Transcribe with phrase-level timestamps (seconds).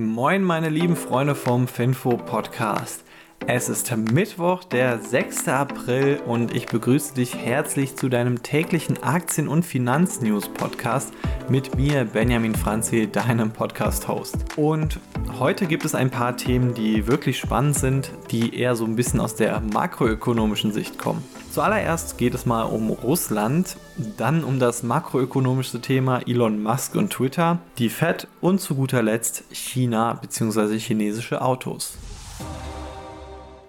[0.00, 3.04] Moin, meine lieben Freunde vom Finfo Podcast.
[3.46, 5.48] Es ist Mittwoch, der 6.
[5.48, 11.12] April und ich begrüße dich herzlich zu deinem täglichen Aktien- und Finanznews-Podcast
[11.48, 14.56] mit mir, Benjamin Franzi, deinem Podcast-Host.
[14.56, 15.00] Und
[15.38, 19.20] heute gibt es ein paar Themen, die wirklich spannend sind, die eher so ein bisschen
[19.20, 21.24] aus der makroökonomischen Sicht kommen.
[21.50, 23.76] Zuallererst geht es mal um Russland,
[24.16, 29.44] dann um das makroökonomische Thema Elon Musk und Twitter, die Fed und zu guter Letzt
[29.50, 30.78] China bzw.
[30.78, 31.94] chinesische Autos.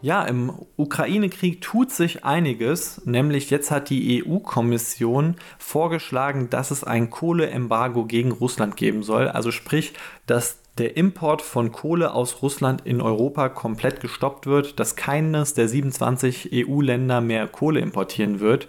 [0.02, 7.12] Ja, im Ukraine-Krieg tut sich einiges, nämlich jetzt hat die EU-Kommission vorgeschlagen, dass es ein
[7.12, 9.28] Kohleembargo gegen Russland geben soll.
[9.28, 9.94] Also sprich,
[10.26, 15.68] dass der Import von Kohle aus Russland in Europa komplett gestoppt wird, dass keines der
[15.68, 18.68] 27 EU-Länder mehr Kohle importieren wird.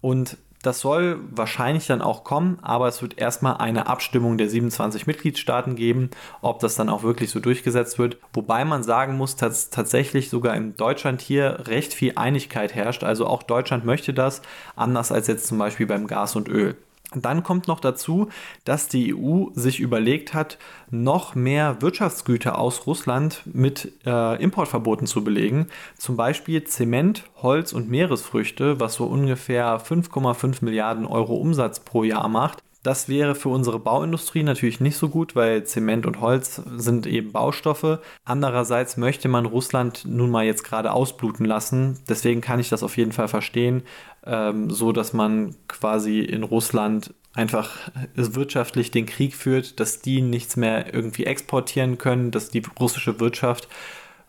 [0.00, 5.06] Und das soll wahrscheinlich dann auch kommen, aber es wird erstmal eine Abstimmung der 27
[5.06, 6.10] Mitgliedstaaten geben,
[6.42, 8.18] ob das dann auch wirklich so durchgesetzt wird.
[8.34, 13.04] Wobei man sagen muss, dass tatsächlich sogar in Deutschland hier recht viel Einigkeit herrscht.
[13.04, 14.42] Also auch Deutschland möchte das,
[14.76, 16.76] anders als jetzt zum Beispiel beim Gas und Öl.
[17.14, 18.28] Dann kommt noch dazu,
[18.64, 20.58] dass die EU sich überlegt hat,
[20.90, 25.66] noch mehr Wirtschaftsgüter aus Russland mit äh, Importverboten zu belegen.
[25.98, 32.28] Zum Beispiel Zement, Holz und Meeresfrüchte, was so ungefähr 5,5 Milliarden Euro Umsatz pro Jahr
[32.28, 32.62] macht.
[32.82, 37.30] Das wäre für unsere Bauindustrie natürlich nicht so gut, weil Zement und Holz sind eben
[37.30, 38.00] Baustoffe.
[38.24, 41.98] Andererseits möchte man Russland nun mal jetzt gerade ausbluten lassen.
[42.08, 43.82] Deswegen kann ich das auf jeden Fall verstehen,
[44.24, 47.76] ähm, so dass man quasi in Russland einfach
[48.14, 53.68] wirtschaftlich den Krieg führt, dass die nichts mehr irgendwie exportieren können, dass die russische Wirtschaft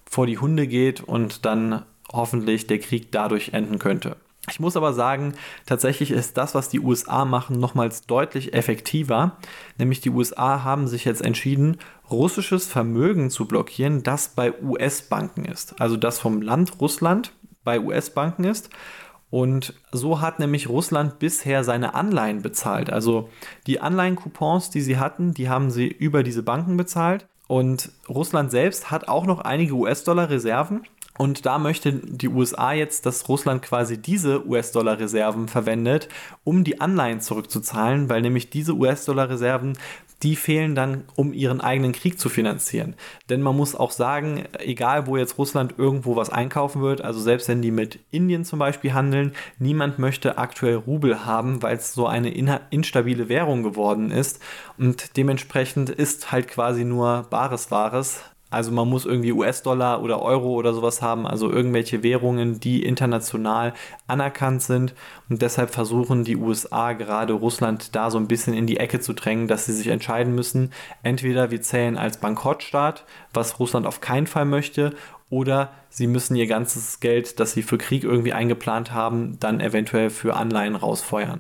[0.06, 4.18] vor die Hunde geht und dann hoffentlich der Krieg dadurch enden könnte.
[4.50, 5.34] Ich muss aber sagen,
[5.68, 9.38] tatsächlich ist das, was die USA machen, nochmals deutlich effektiver.
[9.78, 11.78] Nämlich die USA haben sich jetzt entschieden,
[12.10, 15.80] russisches Vermögen zu blockieren, das bei US-Banken ist.
[15.80, 18.70] Also das vom Land Russland bei US-Banken ist.
[19.30, 22.92] Und so hat nämlich Russland bisher seine Anleihen bezahlt.
[22.92, 23.30] Also
[23.68, 27.28] die Anleihencoupons, die sie hatten, die haben sie über diese Banken bezahlt.
[27.48, 30.84] Und Russland selbst hat auch noch einige US-Dollar-Reserven.
[31.22, 36.10] Und da möchte die USA jetzt, dass Russland quasi diese US-Dollar-Reserven verwendet,
[36.44, 39.78] um die Anleihen zurückzuzahlen, weil nämlich diese US-Dollar-Reserven
[40.24, 42.96] die fehlen dann, um ihren eigenen Krieg zu finanzieren.
[43.30, 47.48] Denn man muss auch sagen, egal wo jetzt Russland irgendwo was einkaufen wird, also selbst
[47.48, 52.08] wenn die mit Indien zum Beispiel handeln, niemand möchte aktuell Rubel haben, weil es so
[52.08, 52.32] eine
[52.70, 54.40] instabile Währung geworden ist.
[54.78, 58.22] Und dementsprechend ist halt quasi nur bares Wahres
[58.52, 63.74] also man muss irgendwie US-Dollar oder Euro oder sowas haben, also irgendwelche Währungen, die international
[64.08, 64.94] anerkannt sind.
[65.30, 69.14] Und deshalb versuchen die USA gerade Russland da so ein bisschen in die Ecke zu
[69.14, 70.72] drängen, dass sie sich entscheiden müssen.
[71.02, 74.94] Entweder wir zählen als Bankrottstaat, was Russland auf keinen Fall möchte,
[75.30, 80.10] oder sie müssen ihr ganzes Geld, das sie für Krieg irgendwie eingeplant haben, dann eventuell
[80.10, 81.40] für Anleihen rausfeuern.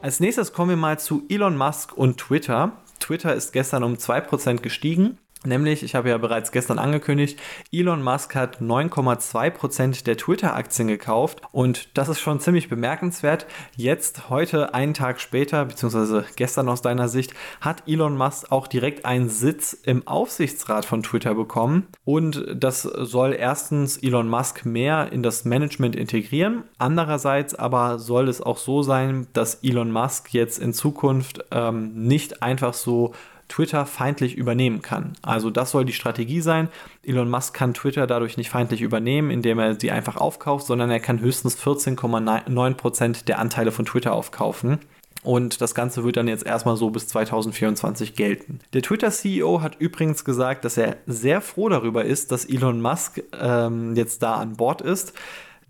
[0.00, 2.72] Als nächstes kommen wir mal zu Elon Musk und Twitter.
[3.00, 5.18] Twitter ist gestern um 2% gestiegen.
[5.46, 7.38] Nämlich, ich habe ja bereits gestern angekündigt,
[7.72, 13.46] Elon Musk hat 9,2% der Twitter-Aktien gekauft und das ist schon ziemlich bemerkenswert.
[13.76, 19.04] Jetzt, heute, einen Tag später, beziehungsweise gestern aus deiner Sicht, hat Elon Musk auch direkt
[19.04, 25.22] einen Sitz im Aufsichtsrat von Twitter bekommen und das soll erstens Elon Musk mehr in
[25.22, 26.64] das Management integrieren.
[26.78, 32.42] Andererseits aber soll es auch so sein, dass Elon Musk jetzt in Zukunft ähm, nicht
[32.42, 33.12] einfach so
[33.48, 35.12] Twitter feindlich übernehmen kann.
[35.22, 36.68] Also das soll die Strategie sein.
[37.04, 41.00] Elon Musk kann Twitter dadurch nicht feindlich übernehmen, indem er sie einfach aufkauft, sondern er
[41.00, 44.80] kann höchstens 14,9% der Anteile von Twitter aufkaufen.
[45.22, 48.60] Und das Ganze wird dann jetzt erstmal so bis 2024 gelten.
[48.72, 53.96] Der Twitter-CEO hat übrigens gesagt, dass er sehr froh darüber ist, dass Elon Musk ähm,
[53.96, 55.14] jetzt da an Bord ist.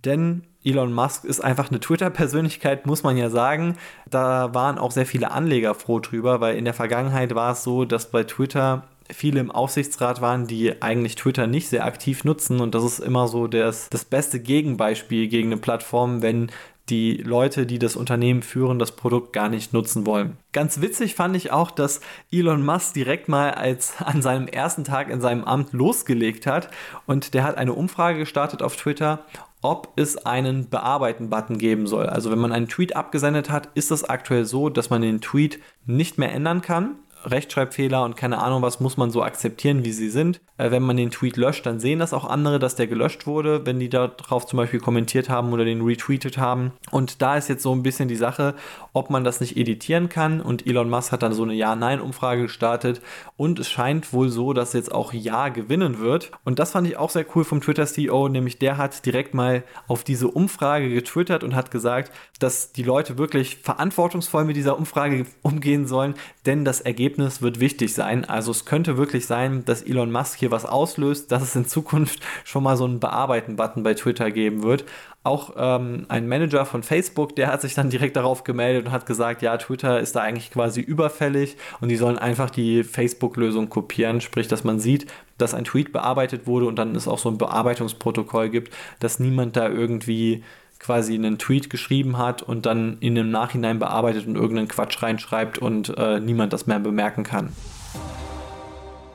[0.05, 3.77] Denn Elon Musk ist einfach eine Twitter-Persönlichkeit, muss man ja sagen.
[4.11, 7.85] Da waren auch sehr viele Anleger froh drüber, weil in der Vergangenheit war es so,
[7.85, 12.61] dass bei Twitter viele im Aufsichtsrat waren, die eigentlich Twitter nicht sehr aktiv nutzen.
[12.61, 16.51] Und das ist immer so das, das beste Gegenbeispiel gegen eine Plattform, wenn
[16.89, 20.37] die Leute, die das Unternehmen führen, das Produkt gar nicht nutzen wollen.
[20.53, 22.01] Ganz witzig fand ich auch, dass
[22.31, 26.71] Elon Musk direkt mal als an seinem ersten Tag in seinem Amt losgelegt hat
[27.07, 29.25] und der hat eine Umfrage gestartet auf Twitter,
[29.63, 32.07] ob es einen Bearbeiten-Button geben soll.
[32.07, 35.61] Also wenn man einen Tweet abgesendet hat, ist es aktuell so, dass man den Tweet
[35.87, 36.97] nicht mehr ändern kann.
[37.27, 40.41] Rechtschreibfehler und keine Ahnung was muss man so akzeptieren, wie sie sind.
[40.59, 43.67] Äh, wenn man den Tweet löscht, dann sehen das auch andere, dass der gelöscht wurde,
[43.67, 46.73] wenn die darauf zum Beispiel kommentiert haben oder den retweetet haben.
[46.91, 48.55] Und da ist jetzt so ein bisschen die Sache,
[48.93, 50.41] ob man das nicht editieren kann.
[50.41, 53.01] Und Elon Musk hat dann so eine Ja-Nein-Umfrage gestartet.
[53.37, 56.31] Und es scheint wohl so, dass jetzt auch Ja gewinnen wird.
[56.45, 60.05] Und das fand ich auch sehr cool vom Twitter-CEO, nämlich der hat direkt mal auf
[60.05, 65.87] diese Umfrage getwittert und hat gesagt, dass die Leute wirklich verantwortungsvoll mit dieser Umfrage umgehen
[65.87, 66.15] sollen,
[66.45, 68.25] denn das Ergebnis wird wichtig sein.
[68.25, 72.21] Also es könnte wirklich sein, dass Elon Musk hier was auslöst, dass es in Zukunft
[72.45, 74.85] schon mal so einen Bearbeiten-Button bei Twitter geben wird.
[75.23, 79.07] Auch ähm, ein Manager von Facebook, der hat sich dann direkt darauf gemeldet und hat
[79.07, 84.21] gesagt, ja, Twitter ist da eigentlich quasi überfällig und die sollen einfach die Facebook-Lösung kopieren,
[84.21, 87.39] sprich, dass man sieht, dass ein Tweet bearbeitet wurde und dann es auch so ein
[87.39, 90.45] Bearbeitungsprotokoll gibt, dass niemand da irgendwie
[90.87, 95.59] quasi einen Tweet geschrieben hat und dann in dem Nachhinein bearbeitet und irgendeinen Quatsch reinschreibt
[95.59, 97.53] und äh, niemand das mehr bemerken kann.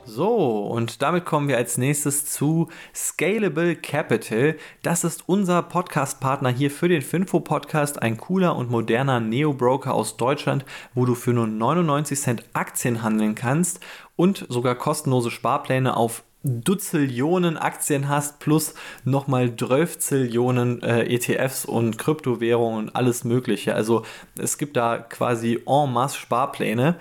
[0.04, 4.58] So, und damit kommen wir als nächstes zu Scalable Capital.
[4.84, 10.66] Das ist unser Podcast-Partner hier für den Finfo-Podcast, ein cooler und moderner Neo-Broker aus Deutschland,
[10.94, 13.80] wo du für nur 99 Cent Aktien handeln kannst
[14.18, 18.74] und sogar kostenlose Sparpläne auf Dutzillionen Aktien hast, plus
[19.04, 23.76] nochmal 12 Zillionen äh, ETFs und Kryptowährungen und alles Mögliche.
[23.76, 24.04] Also
[24.40, 26.96] es gibt da quasi en masse Sparpläne.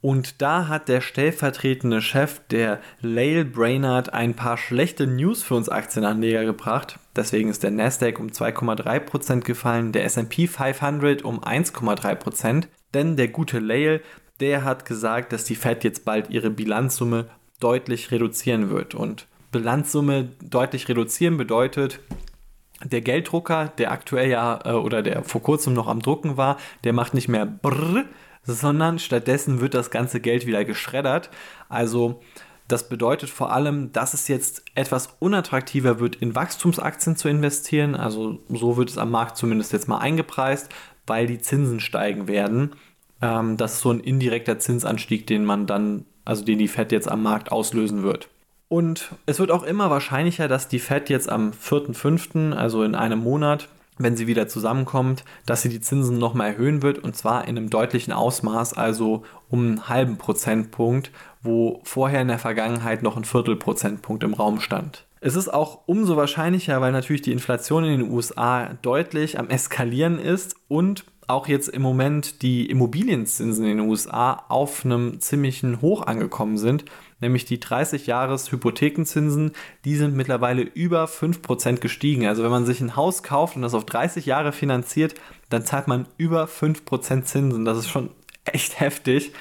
[0.02, 5.68] Und da hat der stellvertretende Chef, der Lael Brainard, ein paar schlechte News für uns
[5.68, 6.98] Aktienanleger gebracht.
[7.14, 12.64] Deswegen ist der Nasdaq um 2,3% gefallen, der SP 500 um 1,3%.
[12.94, 14.00] Denn der gute Lael,
[14.40, 17.26] der hat gesagt, dass die Fed jetzt bald ihre Bilanzsumme
[17.60, 18.94] deutlich reduzieren wird.
[18.94, 22.00] Und Bilanzsumme deutlich reduzieren bedeutet,
[22.82, 26.94] der Gelddrucker, der aktuell ja äh, oder der vor kurzem noch am Drucken war, der
[26.94, 28.06] macht nicht mehr brrr,
[28.42, 31.30] sondern stattdessen wird das ganze Geld wieder geschreddert.
[31.68, 32.20] Also
[32.68, 37.94] das bedeutet vor allem, dass es jetzt etwas unattraktiver wird, in Wachstumsaktien zu investieren.
[37.94, 40.68] Also so wird es am Markt zumindest jetzt mal eingepreist,
[41.06, 42.76] weil die Zinsen steigen werden.
[43.20, 47.10] Ähm, das ist so ein indirekter Zinsanstieg, den man dann, also den die Fed jetzt
[47.10, 48.28] am Markt auslösen wird.
[48.68, 53.18] Und es wird auch immer wahrscheinlicher, dass die Fed jetzt am 4.5., also in einem
[53.18, 53.68] Monat,
[54.00, 57.70] wenn sie wieder zusammenkommt, dass sie die Zinsen nochmal erhöhen wird und zwar in einem
[57.70, 61.10] deutlichen Ausmaß, also um einen halben Prozentpunkt,
[61.42, 65.06] wo vorher in der Vergangenheit noch ein Viertelprozentpunkt im Raum stand.
[65.20, 70.18] Es ist auch umso wahrscheinlicher, weil natürlich die Inflation in den USA deutlich am Eskalieren
[70.18, 76.06] ist und auch jetzt im Moment die Immobilienzinsen in den USA auf einem ziemlichen Hoch
[76.06, 76.84] angekommen sind
[77.20, 79.52] nämlich die 30-Jahres-Hypothekenzinsen,
[79.84, 82.26] die sind mittlerweile über 5% gestiegen.
[82.26, 85.14] Also wenn man sich ein Haus kauft und das auf 30 Jahre finanziert,
[85.48, 87.64] dann zahlt man über 5% Zinsen.
[87.64, 88.10] Das ist schon
[88.44, 89.32] echt heftig.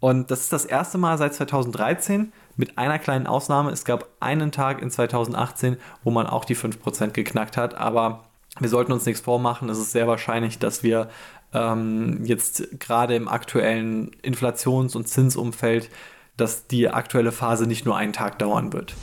[0.00, 3.70] Und das ist das erste Mal seit 2013 mit einer kleinen Ausnahme.
[3.70, 8.24] Es gab einen Tag in 2018, wo man auch die 5% geknackt hat, aber
[8.58, 9.68] wir sollten uns nichts vormachen.
[9.68, 11.08] Es ist sehr wahrscheinlich, dass wir
[11.52, 15.90] ähm, jetzt gerade im aktuellen Inflations- und Zinsumfeld
[16.36, 18.94] dass die aktuelle Phase nicht nur einen Tag dauern wird.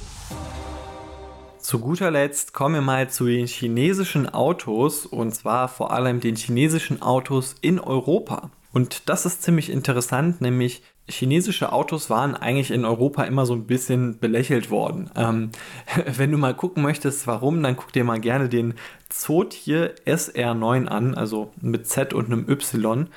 [1.59, 6.35] Zu guter Letzt kommen wir mal zu den chinesischen Autos und zwar vor allem den
[6.35, 8.51] chinesischen Autos in Europa.
[8.73, 13.65] Und das ist ziemlich interessant, nämlich chinesische Autos waren eigentlich in Europa immer so ein
[13.65, 15.09] bisschen belächelt worden.
[15.15, 15.51] Ähm,
[16.05, 18.73] wenn du mal gucken möchtest, warum, dann guck dir mal gerne den
[19.09, 23.07] Zotier SR9 an, also mit Z und einem Y.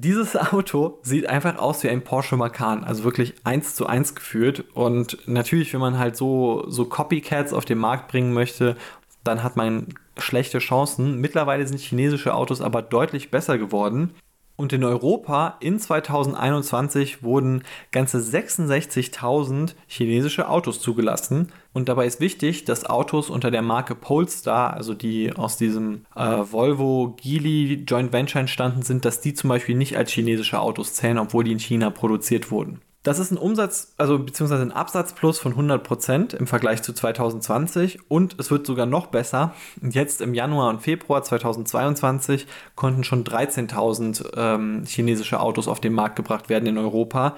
[0.00, 4.64] Dieses Auto sieht einfach aus wie ein Porsche Macan, also wirklich eins zu eins geführt.
[4.74, 8.76] Und natürlich, wenn man halt so, so Copycats auf den Markt bringen möchte,
[9.24, 11.20] dann hat man schlechte Chancen.
[11.20, 14.14] Mittlerweile sind chinesische Autos aber deutlich besser geworden.
[14.60, 17.62] Und in Europa in 2021 wurden
[17.92, 21.52] ganze 66.000 chinesische Autos zugelassen.
[21.72, 26.38] Und dabei ist wichtig, dass Autos unter der Marke Polestar, also die aus diesem äh,
[26.50, 31.18] Volvo Geely Joint Venture entstanden sind, dass die zum Beispiel nicht als chinesische Autos zählen,
[31.18, 32.80] obwohl die in China produziert wurden.
[33.04, 38.36] Das ist ein Umsatz, also beziehungsweise ein Absatzplus von 100% im Vergleich zu 2020 und
[38.38, 39.54] es wird sogar noch besser.
[39.80, 46.16] Jetzt im Januar und Februar 2022 konnten schon 13.000 ähm, chinesische Autos auf den Markt
[46.16, 47.36] gebracht werden in Europa.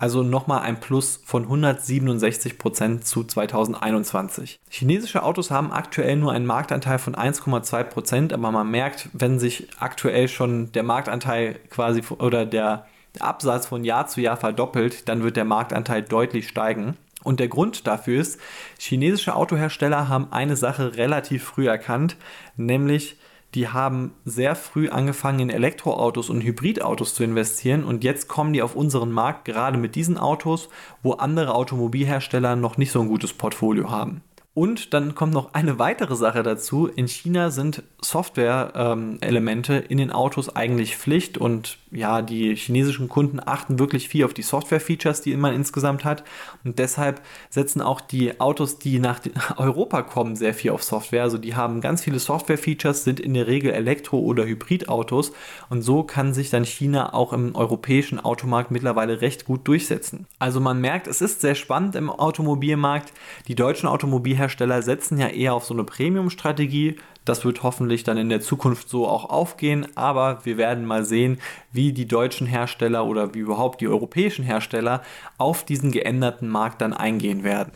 [0.00, 4.60] Also nochmal ein Plus von 167% zu 2021.
[4.68, 10.28] Chinesische Autos haben aktuell nur einen Marktanteil von 1,2%, aber man merkt, wenn sich aktuell
[10.28, 12.86] schon der Marktanteil quasi oder der
[13.20, 16.96] Absatz von Jahr zu Jahr verdoppelt, dann wird der Marktanteil deutlich steigen.
[17.24, 18.40] Und der Grund dafür ist,
[18.78, 22.16] chinesische Autohersteller haben eine Sache relativ früh erkannt,
[22.56, 23.16] nämlich
[23.54, 28.62] die haben sehr früh angefangen in Elektroautos und Hybridautos zu investieren und jetzt kommen die
[28.62, 30.68] auf unseren Markt gerade mit diesen Autos,
[31.02, 34.22] wo andere Automobilhersteller noch nicht so ein gutes Portfolio haben.
[34.58, 36.88] Und dann kommt noch eine weitere Sache dazu.
[36.88, 43.38] In China sind Software-Elemente ähm, in den Autos eigentlich Pflicht und ja, die chinesischen Kunden
[43.38, 46.24] achten wirklich viel auf die Software-Features, die man insgesamt hat.
[46.64, 49.20] Und deshalb setzen auch die Autos, die nach
[49.58, 51.22] Europa kommen, sehr viel auf Software.
[51.22, 55.30] Also die haben ganz viele Software-Features, sind in der Regel Elektro- oder Hybridautos.
[55.70, 60.26] Und so kann sich dann China auch im europäischen Automarkt mittlerweile recht gut durchsetzen.
[60.40, 63.12] Also man merkt, es ist sehr spannend im Automobilmarkt.
[63.46, 66.96] Die deutschen Automobilhersteller setzen ja eher auf so eine Premium-Strategie.
[67.24, 71.38] Das wird hoffentlich dann in der Zukunft so auch aufgehen, aber wir werden mal sehen,
[71.72, 75.02] wie die deutschen Hersteller oder wie überhaupt die europäischen Hersteller
[75.36, 77.72] auf diesen geänderten Markt dann eingehen werden.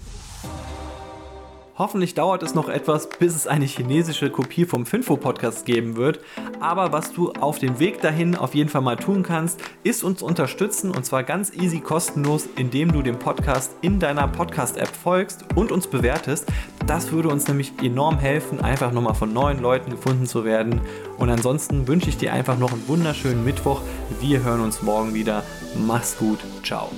[1.78, 6.20] Hoffentlich dauert es noch etwas, bis es eine chinesische Kopie vom Finfo-Podcast geben wird.
[6.60, 10.20] Aber was du auf dem Weg dahin auf jeden Fall mal tun kannst, ist uns
[10.20, 15.72] unterstützen und zwar ganz easy kostenlos, indem du dem Podcast in deiner Podcast-App folgst und
[15.72, 16.46] uns bewertest.
[16.86, 20.80] Das würde uns nämlich enorm helfen, einfach nochmal von neuen Leuten gefunden zu werden.
[21.16, 23.80] Und ansonsten wünsche ich dir einfach noch einen wunderschönen Mittwoch.
[24.20, 25.42] Wir hören uns morgen wieder.
[25.86, 26.38] Mach's gut.
[26.62, 26.90] Ciao.